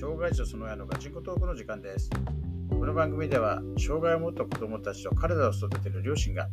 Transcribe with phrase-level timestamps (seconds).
[0.00, 2.08] 障害児とその親のガチンコトークの時間です。
[2.70, 6.48] この番組では、障害を持った子供たちと彼らを育てる両親が、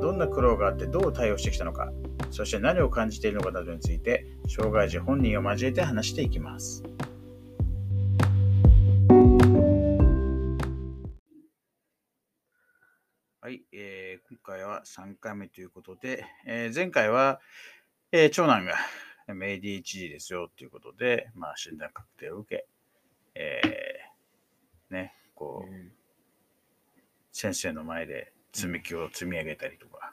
[0.00, 1.90] どんな苦労があってどう対応してきたのか、
[2.30, 6.84] そして何を感じているのかなどについて、障害児本人を交えて話していきます。
[13.40, 17.40] はい、えー今回は3回目ということで、えー前回は、
[18.12, 18.76] えー長男が
[19.34, 22.66] メイディ 1G ですよということで、まあ、診断確定を受け、
[23.38, 25.72] えーね、こう、
[27.32, 30.12] 先生の前で積み木を積み上げたりとか、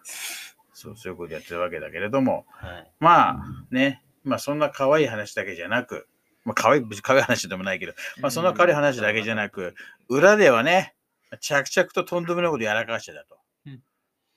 [0.73, 2.91] そうそういうことやってるわけだけれども、はい。
[3.00, 3.38] まあ
[3.72, 6.08] ね、まあそんな可愛い話だけじゃなく、
[6.44, 9.76] まあ可愛い、可愛い話でもないけど、まあそんな可愛い話だけじゃなく、
[10.09, 10.95] 裏ではね、
[11.40, 13.38] 着々ととんでもないことやらかしてたと。
[13.67, 13.81] うん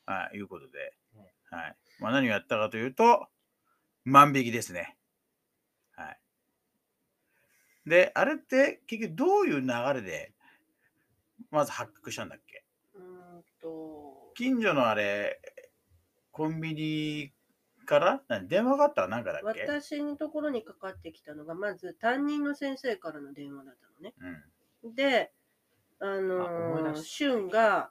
[0.06, 0.94] はい、いうことで、
[1.50, 1.76] はい。
[1.98, 3.26] まあ何をやったかというと、
[4.04, 4.95] 万引きですね。
[7.86, 7.90] はい。
[7.90, 10.32] で、あれって結局どういう流れで、
[11.50, 12.64] まず発覚したんだっけ？
[12.94, 13.02] うー
[13.38, 15.40] んと、近所のあれ、
[16.32, 17.32] コンビニ
[17.86, 19.62] から何電話があったら何かだっけ？
[19.62, 24.14] 私のところにかかってきたのが、まず担任の先生からの電話だったのね。
[24.82, 24.94] うん。
[24.94, 25.32] で、
[26.00, 27.90] ああのー、思い出し俊が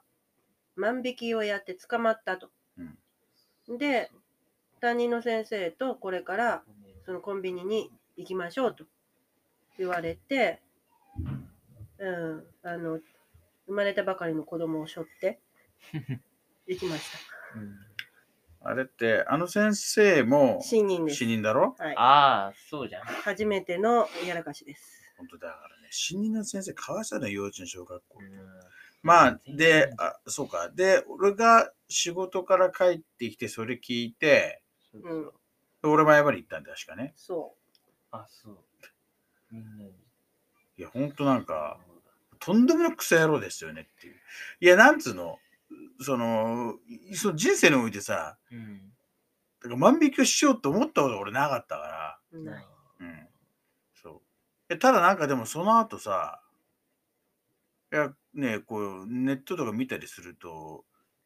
[0.76, 2.50] 万引きをやって捕まったと。
[3.68, 4.12] で、
[4.80, 6.62] 担任の先生とこれから
[7.04, 8.84] そのコンビニに行きましょうと
[9.78, 10.60] 言われて、
[11.98, 12.98] うん、あの、
[13.66, 15.40] 生まれたばかりの子供を背負って
[16.66, 17.18] 行きました。
[18.68, 21.26] あれって、あの先生も新任です死。
[21.26, 21.76] 人だろ？
[21.78, 21.94] はい。
[21.96, 23.04] ああ、そうじゃん。
[23.04, 25.02] 初めてのやらかしです。
[25.16, 28.18] 本当だからね、死人の先生、かわいそうな幼稚園、小学校。
[28.20, 28.60] うん
[29.02, 30.68] まあ、で、あ、そうか。
[30.70, 35.32] で、俺が仕事から帰ってきて、それ聞いて、そうん
[35.84, 37.12] 俺も謝り行ったんだ、確かね。
[37.14, 37.54] そ
[38.10, 38.58] あ、そう。
[39.56, 39.90] みんなに。
[40.78, 41.78] いや、ほんとなんか、
[42.38, 44.14] とんでもなくクソ野郎ですよねっていう。
[44.60, 45.38] いや、なんつうの、
[46.00, 46.74] その、
[47.14, 48.92] その人生においてさ、うん。
[49.62, 52.44] だから万引きをしようと思ったこと俺なかったから、う。
[52.44, 52.66] ない。
[53.00, 53.28] うん。
[53.94, 54.20] そう。
[54.68, 56.42] えただなんかでもその後さ、
[57.92, 60.84] いや、ね、こう、ネットとか見たりすると、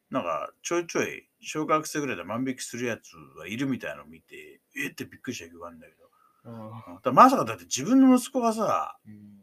[0.09, 6.10] なんかちょいちょい小学生ぐらいで万引きするやつはいるみたいなのを見て、えってびっくりしたけどあるんだけど。
[6.43, 6.71] うん。
[7.03, 9.41] だまさかだって自分の息子がさ、うん。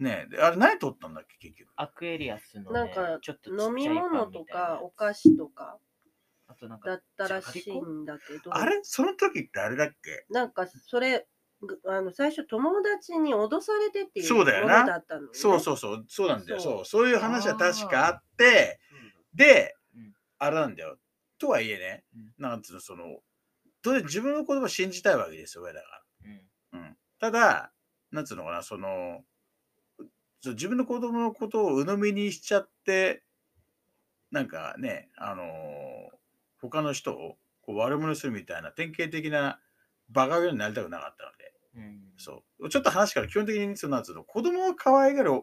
[0.00, 1.70] ねであれ何取ったんだっけ、結局。
[1.76, 5.78] アクエリアスの、ね、なんかちょっとちっちゃい飲み物とかお菓子とか。
[6.50, 8.80] あとなんかだったらしいんだけど、あれ？
[8.82, 10.24] その時ってあれだっけ？
[10.30, 11.26] なんかそれ、
[11.60, 14.74] ぐあの最初友達に脅されてっていうそうだよな。
[14.76, 15.28] ものだったの、ね。
[15.32, 16.60] そうそうそう、そうなんだよ。
[16.60, 16.74] そう。
[16.76, 18.80] そう、そういう話は確かあって、
[19.34, 20.14] で、うん。
[20.38, 20.96] あれなんだよ。
[21.38, 22.04] とはいえね、
[22.38, 23.04] なんつうの、その、
[23.82, 26.48] 当然自分の子供を信じたいわけですよ、親だかうん。
[26.72, 26.80] ら。
[26.80, 26.98] うん。
[27.18, 27.72] ただ、
[28.10, 29.24] なんつうのかな、その、
[30.44, 33.24] 自分の子供のことを鵜呑みにしちゃって、
[34.30, 36.18] なんかね、あのー
[36.60, 39.60] 他の人をこう悪者にするみたいな典型的な
[40.08, 42.12] バカ親になりたくなかったので、うん。
[42.16, 42.70] そう。
[42.70, 45.42] ちょっと話から基本的に、そのなんつうの、子供を可愛がる、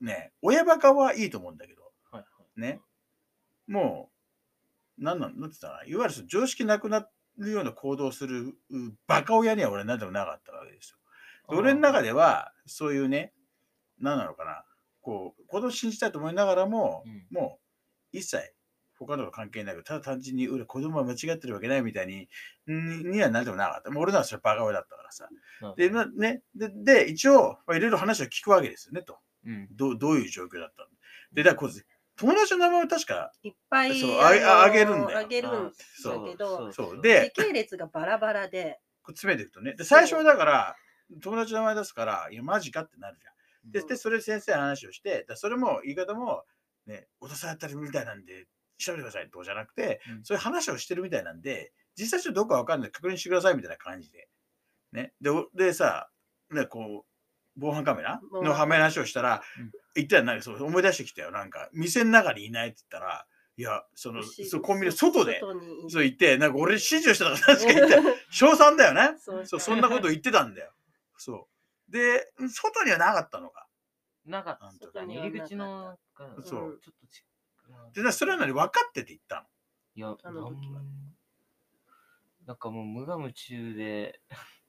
[0.00, 2.50] ね、親バカはいいと思うんだけど、はいはい。
[2.56, 2.82] ね、
[3.68, 4.10] も
[4.98, 7.08] う、なんなん、なんつったら、いわゆるその常識なくな
[7.40, 8.54] るような行動をするう
[9.06, 10.96] バカ親には俺は何でもなかったわけですよ。
[11.54, 13.32] で俺の中では、そういうね、
[13.98, 14.64] 何なのかな、
[15.00, 17.58] こう、子供を信じたいと思いながらも、うんも
[18.12, 18.54] う、一切、
[18.98, 22.28] 他のと関係なく、ただ単純に、俺、子供は間違ってるわけないみたいに、
[22.66, 23.90] にには何でもなかった。
[23.90, 25.28] もう俺のはそれバカ親だったからさ。
[25.76, 29.18] で、まあね、で、で一応、まあいろいろ話を聞くわけですよね、と。
[29.44, 30.88] うんどうどういう状況だったの
[31.32, 35.70] で、だからこう友達の名前を確か、いっぱいそうあげのあげるんだよあげるんだ
[36.30, 39.74] けど、そうで時系列がバラバラで、詰めていくとね。
[39.74, 40.76] で、最初はだから、
[41.22, 43.72] 友達の名前出すから、いや、マジかってなるじゃん。
[43.72, 46.44] で、でそれ先生の話をして、だそれも言い方も、
[46.86, 54.28] ね、脅されたりみたいなんで、調べてくださいとかじゃなくて、うんそういう話をしてるみたいなんで、実際ちょっとどこかわかんない確認してくださいみたいな感じで。
[54.92, 55.14] ね。
[55.22, 56.10] で、おでさ、
[56.50, 57.09] ね、こう、
[57.60, 61.30] 防犯カメラのはめ話をしたら、うん言ったらなんかそう思い出してきたよ。
[61.30, 63.26] なんか、店の中にいないって言ったら、
[63.56, 65.40] いや、その、しそうコンビニの外で、
[65.88, 69.18] そう言って、なんか俺指示をしてたから確か言って、 賞賛だよね。
[69.18, 70.72] そうそう、そんなこと言ってたんだよ。
[71.16, 71.48] そ
[71.88, 71.92] う。
[71.92, 73.66] で、外にはなかったのか。
[74.24, 77.24] なんかなんと外には入り口のがそうちょっとち
[77.94, 79.42] で、なそれは何分かってて言ったの。
[79.96, 80.84] いや、あの時はなん
[82.46, 84.20] なんかもう無我夢中で、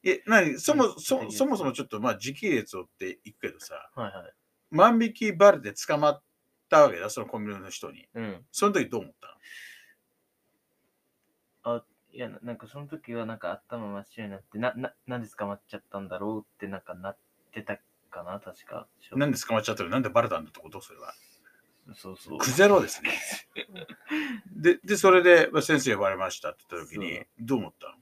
[0.03, 4.33] え、なに、そもうんそ、そもそもちょっと、まあ、時系列をっていくけどさ、はいはい。
[4.71, 6.23] 万引きバレて捕まっ
[6.69, 8.07] たわけだ、そのコンビニの人に。
[8.13, 8.45] うん。
[8.51, 9.37] その時どう思った
[12.13, 17.17] いや、ななんかその時はなんか頭真っ白になって、な、な、なんで捕まっちゃったんだろうってなんかなっ
[17.51, 17.77] ってた
[18.09, 18.87] かな、確か。
[19.13, 19.89] なんで捕まっちゃったの？
[19.89, 20.81] なんでバレたんだってこと？
[20.81, 21.13] それは。
[21.93, 22.37] そうそう。
[22.37, 23.11] クゼロですね。
[24.55, 27.95] で、で、それで、まあ、先生呼ばれましたって言った時にどう思ったの？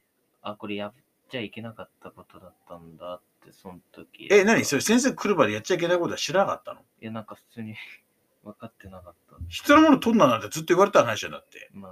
[0.43, 0.93] あ、これやっ
[1.29, 4.27] ちゃいけなかったことだったんだって、その時。
[4.31, 4.65] え、何？
[4.65, 6.81] それ先生来るまでやっちゃいけないことは知らなかったの？
[7.01, 7.75] いや、なんか普通に
[8.43, 9.37] 分かってなかった。
[9.47, 11.69] 人のもの取んななんてずっと言われた話じゃんだって。
[11.73, 11.91] まあ、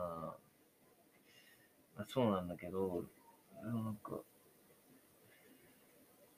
[1.97, 3.05] まあそうなんだけど、
[3.63, 4.19] なんか、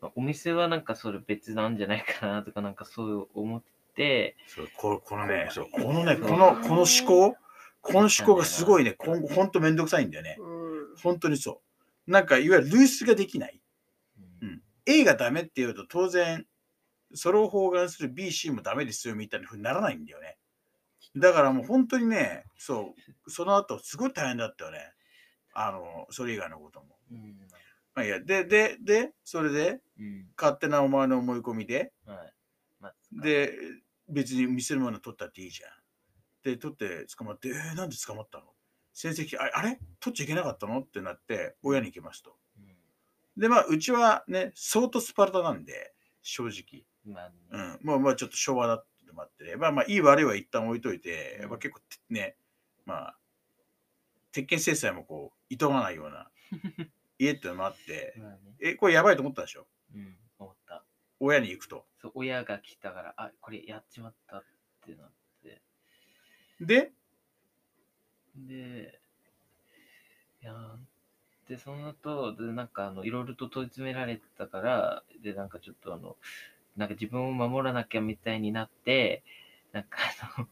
[0.02, 3.63] まあお店はなんかそれ別なんじゃないかなとか、なんかそう思っ
[3.95, 7.38] て、そうここのね、そうこのね、この、この思考、
[7.81, 10.38] この思考がすごいね、今後ほんとめんどくさいんだよね。
[10.40, 10.69] うん
[11.02, 11.69] 本当にそう。
[12.09, 13.61] なんか、いわゆる類出ができない。
[14.41, 16.47] ううん A がダメって言うと当然、
[17.13, 20.38] それを包含する B、C もダメですよみたいな風にならないんだよね。
[21.15, 22.95] だからもう本当にね、そ
[23.25, 24.94] う、その後すごい大変だったよね。
[25.53, 26.97] あの、それ以外のことも。
[27.11, 27.38] うん。
[27.94, 30.27] まあ、いや、で、で、で、それで、うん。
[30.35, 32.33] 勝手なお前の思い込みで、はい。
[32.79, 33.53] まあ、で、
[34.07, 35.71] 別に見せるもの取ったっていいじゃん。
[36.44, 38.45] で、取って捕まって、えー、なんで捕まったの？
[38.94, 39.80] 先生来て、ああれ？
[40.00, 40.80] 取っちゃいけなかったの？
[40.80, 42.36] ってなって、親に行きますと。
[42.57, 42.75] うん
[43.38, 46.86] で、まあ、うちはね、相当スパルタなんで、正直。
[47.06, 47.80] まあうね、ん。
[47.83, 49.56] まあまあ、ちょっと昭和だってのもあってね。
[49.56, 52.36] まあまあ、いい悪いは一旦置いといて、やっぱ結構ね、
[52.86, 53.18] まあ、
[54.33, 56.30] 鉄拳制裁もこう、いとまないような
[57.18, 58.38] 家ってのもあって、まあね。
[58.59, 59.68] え、これやばいと思ったでしょ？
[59.95, 60.83] うん、思った。
[61.21, 61.88] 親に行くと。
[62.01, 64.44] そう、親が来たから、あ、これやっちまったっ
[64.85, 65.12] てなっ
[65.42, 65.62] て。
[66.59, 66.92] で、
[68.36, 69.00] で、
[70.42, 76.16] いやーで、その後、で、なんか、あの、いろいろと問い詰められてたから、で、なんかちょっとあの、
[76.78, 79.24] なんか自分を守らなきゃみたいになって、
[79.74, 79.98] なんか
[80.36, 80.48] あの、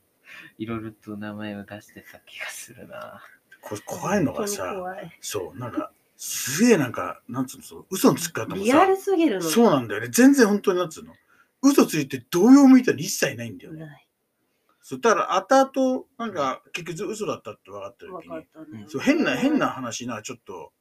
[0.57, 3.21] いろいろと名前を出してた気がするな。
[3.61, 9.41] これ怖いのがさ、怖いそう、なんか、すげえなんか、なんつうの、そう嘘のつき方もリアルさ、すぎるの。
[9.41, 10.07] そうなんだよね。
[10.09, 11.13] 全然本当になんつうの。
[11.61, 13.85] 嘘ついて動揺向いたら一切ないんだよね。
[13.85, 14.06] ない。
[14.87, 18.85] そう、だから後々、なんか、結局嘘だったって分かった時にね。
[18.87, 20.71] そう変な、変な話な、ちょっと、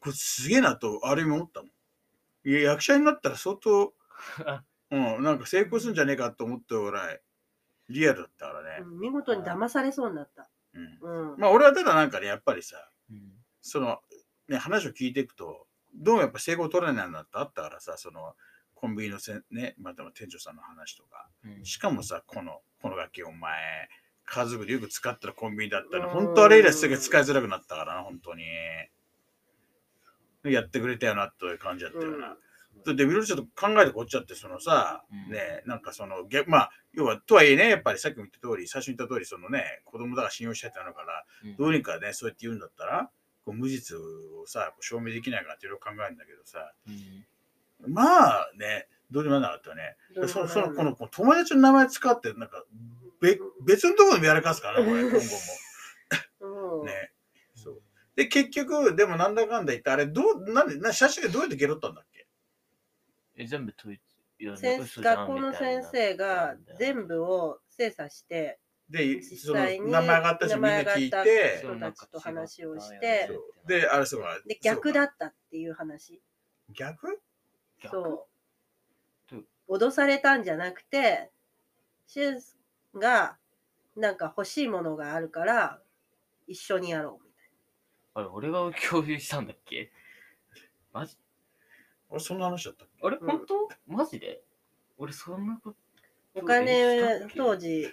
[0.00, 2.48] これすげえなと、ある意味思ったもん。
[2.48, 3.94] いや、役者になったら相当、
[4.90, 7.22] うん、なんか成功するんじゃねえかと思ったぐらい、
[7.90, 8.78] リアルだったからね。
[8.82, 10.50] うん見事に騙されそうになった。
[10.72, 11.30] うん。
[11.32, 11.38] うん。
[11.38, 13.34] まあ、俺はただなんかね、やっぱりさ、うん。
[13.60, 14.02] その、
[14.48, 18.34] ね、話を聞いていくと、どうもやっぱ成功取れないなってあったからさ、その、
[18.74, 21.30] コンビニのせんね、また店長さんの話とか。
[21.44, 23.88] うんしかもさ、この、この楽器お前、
[24.26, 28.44] 家族でよく使ったらコンビニだったら、本当あれ以来すぐ使いづらくなったからな、本当に。
[30.44, 32.36] やってくれたよな、という感じだったよな。
[32.84, 35.32] だっていろいろちょっと考えてこっちゃって、そのさ、うん。
[35.32, 41.56] ね、なんかその、逆まあ、要は、とはいえね、やっぱりさっきも言った通り、最初に言った通り、そのね、子供だから信用しちゃってなのから、うん。
[41.56, 43.10] どうにかね、そうやって言うんだったら、
[43.46, 47.94] こう無実をさ、こう証明できないかなっていろいろ考えるんだけどさ、うん。
[47.94, 49.96] まあね、どうにもならなかったよね。
[50.28, 52.64] その、その、この、この友達の名前使って、なんか、
[53.20, 56.80] べ別のところでもやらかすからね、これ、 今後も。
[56.82, 56.86] うん。
[56.86, 57.12] ね。
[57.54, 57.82] そう。
[58.16, 62.26] で、結局、でもなんだかんだ言って、あれ、どう、なんで、な写真でどうやってゲロったんだっけ？
[63.36, 64.00] え、全部統一。
[64.38, 68.58] いや先嘘じゃん学校の先生が全部を精査して、
[68.88, 73.30] で、実その、際に名前上がった人みんな聞いて人たちと話をして
[73.66, 74.40] で、あれ、そうか。
[74.46, 76.22] で、逆だったっていう話。
[76.70, 77.20] 逆？
[77.90, 78.33] そうう。
[79.68, 81.30] 脅されたんじゃなくて、
[82.06, 82.38] シュ
[82.96, 83.36] ンが
[83.96, 85.80] なんか欲しいものがあるから
[86.46, 87.30] 一緒にやろうみ
[88.16, 89.90] あれ、俺が共有したんだっけ？
[90.92, 91.16] マジ？
[92.08, 93.06] 俺、そんな話だったっけ？
[93.06, 93.26] あれ、うん。
[93.26, 93.68] 本当？
[93.88, 94.40] マジで？
[94.98, 95.76] 俺、そんなこと。
[96.34, 96.44] たいな。
[96.44, 97.88] お金当時。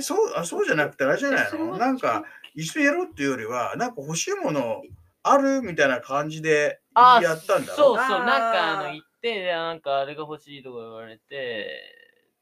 [0.00, 1.76] そうあそうじゃなくて、あれじゃないの？
[1.78, 2.24] なんか、
[2.54, 4.82] 一緒にやろうっていうよりは、なんか欲しいもの
[5.22, 7.76] あるみたいな感じであやったんだろ？
[7.76, 11.68] そうそう、なんかあの、て、なんかあれが欲しいとか言われて、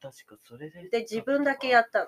[0.03, 0.89] 確かそれで。
[0.91, 2.07] で自分だけやったの。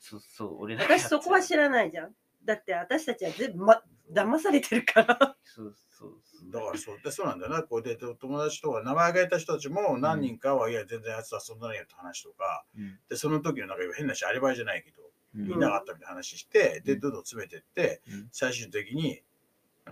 [0.00, 2.10] そうそう、俺だけや私そこは知らないじゃん。
[2.44, 5.36] だって私たちは全部、ま、騙されてるから。
[5.44, 6.50] そうそうそう。
[6.50, 7.62] だからそうでそうなんだよな。
[7.62, 15.02] こうで友達とか名前挙げた人たちも何人かは、いや、全然あいつ遊んだねよって話とか、うんで、その時のなんか変なし、アリバイじゃないけど、
[15.36, 19.22] うんいなかったみたいな話して、で、うんどんどん詰めてって、うん最終的に、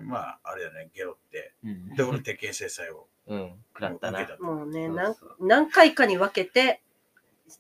[0.03, 4.27] まあ、あれだね、ゲロって、うんで、俺、鉄拳制裁をうん、食らったな。
[4.41, 6.81] もうね、何何回かに分けて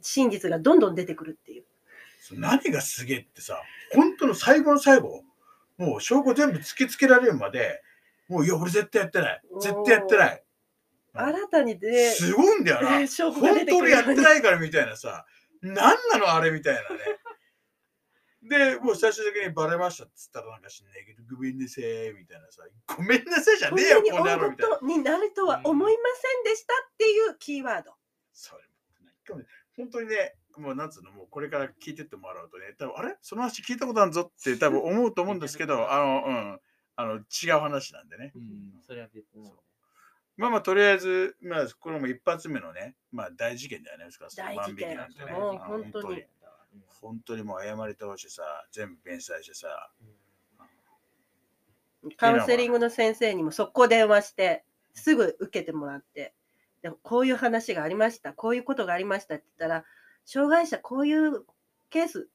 [0.02, 1.64] 真実がどんどん出てくるっていう。
[2.32, 3.62] 何がすげえってさ、
[3.94, 5.22] 本当の最後の最後、
[5.76, 7.82] もう証拠全部突きつけられるまで、
[8.28, 9.42] もういや、俺絶対やってない。
[9.60, 10.32] 絶対やってない。
[10.32, 10.40] うん
[11.14, 12.90] 新たにですごいんだよな。
[13.32, 15.26] 本当にやってないからみたいなさ、
[15.62, 16.86] 何なのあれみたいなね。
[18.48, 21.84] で、もう最終的にバレましたっつったらなんかしんないけど、ごめんなさい
[22.18, 22.62] みたいなさ、
[22.96, 24.76] ごめんなさいじゃねえよ、なにこんなの大みたいな。
[24.78, 27.92] 事になるとは思いませんでしたっていうキーワード。
[28.32, 28.62] それ
[29.36, 29.42] も
[29.76, 33.16] 本当にね、もうなんつうの、もうこれから聞いてってもらうとね、多分あれ？
[33.22, 36.60] その話聞いたことあるぞって多分思うと思うんですけど、あの、うん、
[36.96, 38.32] あの違う話なんでね。
[38.34, 39.52] うん、それは別なので。
[40.36, 45.58] まあまあ、とりあえず、まあ、これも一発目のね、まあ大事件だよね、ですから、その大事件万引きなんてね。
[45.58, 46.24] 本当に
[47.00, 49.90] 本当にもう謝り倒してさ、全部弁済してさ、
[52.16, 56.34] カウンセリングの先生にも速攻電話して、すぐ受けてもらって、
[56.82, 59.84] でもこういう話がありました、こういうことがありましたって言ったら、
[60.24, 61.44] 障害者こういう
[61.90, 62.28] ケース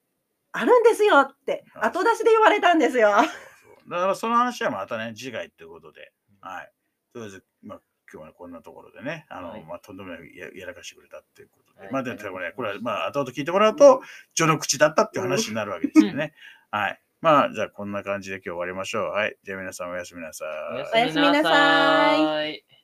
[0.52, 3.12] あるんですよって、あ後出しで言われたんですよ。
[3.12, 3.26] そう。
[3.26, 3.32] そ
[3.88, 6.12] うだからその話はまたね、次回ということで、
[6.42, 6.72] はい。
[7.14, 7.82] とりあえず、まあ、
[8.14, 14.02] 今日はこんなところでね、あの、はいまあ、とんでもないややらかしてくれたっていうことで、はいまあ、でもね、これは、まあ、後々聞いてもらうと、
[14.36, 16.34] 序の口だったっていう話になるわけですよね。
[16.70, 17.02] はい。
[17.22, 19.12] まあ、じゃあ、こんな感じで今日終わりましょう。
[19.12, 19.38] はい。
[19.44, 20.50] じゃあ、皆さんおやすみなさい。
[20.76, 22.83] おやすみなさいい。